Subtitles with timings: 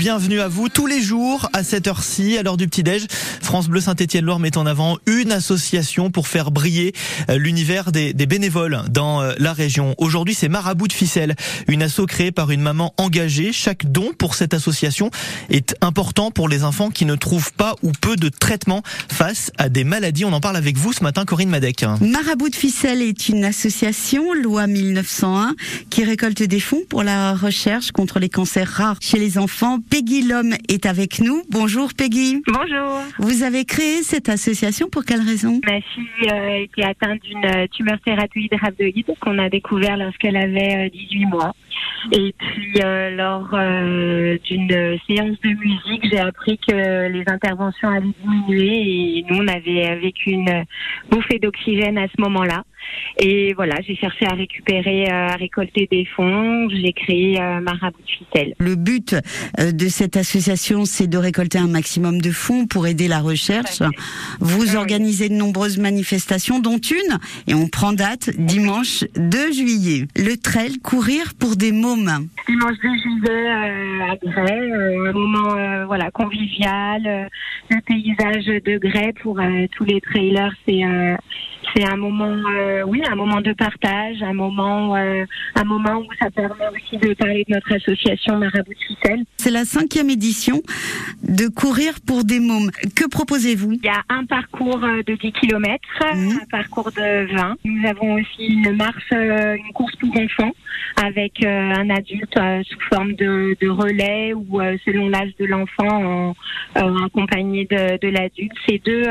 [0.00, 3.06] bienvenue à vous tous les jours à cette heure-ci, à l'heure du petit-déj.
[3.42, 6.94] France Bleu Saint-Étienne-Loire met en avant une association pour faire briller
[7.28, 9.94] euh, l'univers des, bénévoles dans euh, la région.
[9.98, 11.36] Aujourd'hui, c'est Marabout de Ficelle,
[11.68, 13.52] une asso créée par une maman engagée.
[13.52, 15.10] Chaque don pour cette association
[15.50, 18.82] est important pour les enfants qui ne trouvent pas ou peu de traitement
[19.12, 20.24] face à des maladies.
[20.24, 21.84] On en parle avec vous ce matin, Corinne Madec.
[22.00, 25.56] Marabout de Ficelle est une association, loi 1901,
[25.90, 29.78] qui récolte des fonds pour la recherche contre les cancers rares chez les enfants.
[29.90, 31.42] Peggy Lhomme est avec nous.
[31.50, 32.40] Bonjour Peggy.
[32.46, 33.02] Bonjour.
[33.18, 35.60] Vous avez créé cette association pour quelle raison?
[35.64, 40.90] Ma fille euh, était atteinte d'une euh, tumeur thyroïde rhabdoïde qu'on a découvert lorsqu'elle avait
[40.90, 41.54] 18 euh, mois.
[42.12, 48.14] Et puis euh, lors euh, d'une séance de musique, j'ai appris que les interventions avaient
[48.24, 50.64] diminué et nous on avait vécu une
[51.10, 52.64] bouffée d'oxygène à ce moment-là.
[53.18, 56.68] Et voilà, j'ai cherché à récupérer, euh, à récolter des fonds.
[56.70, 58.54] J'ai créé Marabout de Ficelle.
[58.58, 59.14] Le but
[59.58, 63.82] de cette association, c'est de récolter un maximum de fonds pour aider la recherche.
[64.40, 70.06] Vous organisez de nombreuses manifestations, dont une, et on prend date dimanche 2 juillet.
[70.16, 72.28] Le trail courir pour des mômes.
[72.48, 74.72] Dimanche 2 juillet à Grès,
[75.08, 77.30] un moment voilà convivial,
[77.70, 79.40] le paysage de Grès pour
[79.76, 80.82] tous les trailers, c'est
[81.74, 86.06] c'est un moment, euh, oui, un moment de partage, un moment, euh, un moment où
[86.18, 89.24] ça permet aussi de parler de notre association Marabout Ficelle.
[89.36, 90.62] C'est la cinquième édition
[91.22, 92.70] de courir pour des mômes.
[92.96, 93.72] Que proposez-vous?
[93.72, 96.30] Il y a un parcours euh, de 10 km, mmh.
[96.42, 97.56] un parcours de 20.
[97.64, 100.52] Nous avons aussi une marche, une course pour enfants
[101.02, 106.34] avec un adulte sous forme de, de relais ou selon l'âge de l'enfant
[106.74, 108.52] accompagné de, de l'adulte.
[108.68, 109.04] C'est deux,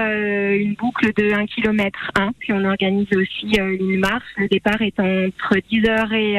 [0.56, 4.24] une boucle de 1 km 1 puis on organise aussi euh, une marche.
[4.38, 6.36] Le départ est entre 10h et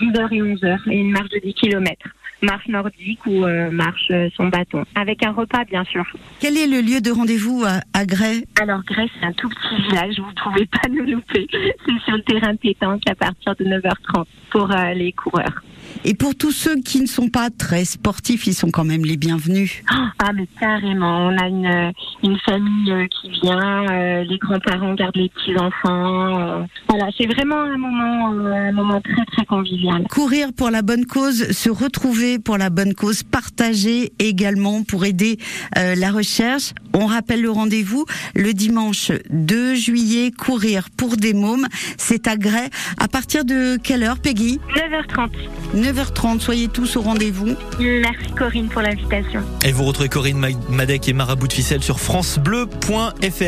[0.00, 2.08] 10h et 11h et une marche de 10 km
[2.42, 6.04] marche nordique ou euh, marche euh, son bâton, avec un repas bien sûr.
[6.40, 8.44] Quel est le lieu de rendez-vous à, à Grès?
[8.60, 11.46] Alors Grès, c'est un tout petit village, vous ne pouvez pas nous louper.
[11.86, 15.62] C'est sur le terrain de pétanque à partir de 9h30 pour les coureurs.
[16.04, 19.16] Et pour tous ceux qui ne sont pas très sportifs, ils sont quand même les
[19.16, 19.82] bienvenus.
[20.22, 21.28] Ah, mais carrément.
[21.28, 21.92] On a une,
[22.22, 26.38] une famille euh, qui vient, euh, les grands-parents gardent les petits-enfants.
[26.38, 26.62] Euh.
[26.88, 30.04] voilà, c'est vraiment un moment, un moment très, très convivial.
[30.08, 35.38] Courir pour la bonne cause, se retrouver pour la bonne cause, partager également pour aider
[35.76, 36.72] la recherche.
[36.92, 41.66] On rappelle le rendez-vous le dimanche 2 juillet, courir pour des mômes.
[41.96, 42.70] C'est à Grès.
[42.98, 44.58] À partir de quelle heure, Peggy?
[44.76, 45.30] 9h30.
[45.80, 47.56] 9h30, soyez tous au rendez-vous.
[47.78, 49.42] Merci Corinne pour l'invitation.
[49.64, 53.42] Et vous retrouvez Corinne Madec et Marabout de Ficelle sur francebleu.fr.